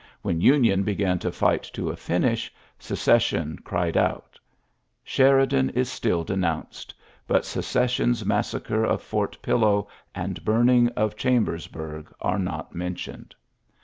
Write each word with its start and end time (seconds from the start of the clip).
When 0.23 0.41
TTnion 0.41 0.83
began 0.83 1.17
it 1.17 1.21
to 1.21 1.31
fight 1.31 1.61
to 1.73 1.89
a 1.91 1.95
finish, 1.95 2.51
Secession 2.79 3.59
cried 3.63 3.95
out 3.95 4.39
1> 4.41 4.41
Sheridan 5.03 5.69
is 5.69 5.91
still 5.91 6.23
denounced; 6.23 6.95
but 7.27 7.45
Seoes 7.45 7.67
t1 7.67 7.87
sion's 7.89 8.25
massacre 8.25 8.83
of 8.83 9.03
Fort 9.03 9.37
Pillow 9.43 9.87
and 10.15 10.43
bum 10.43 10.65
v? 10.65 10.73
ing 10.75 10.89
of 10.95 11.15
Ghambersburg 11.17 12.11
are 12.19 12.39
not 12.39 12.73
mentioned. 12.73 13.35